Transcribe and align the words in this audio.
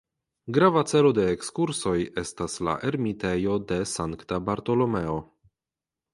Grava 0.57 0.81
celo 0.91 1.11
de 1.17 1.25
ekskursoj 1.33 1.93
estas 2.21 2.57
la 2.69 2.75
ermitejo 2.91 3.59
de 3.73 3.79
Sankta 3.93 4.43
Bartolomeo. 4.51 5.21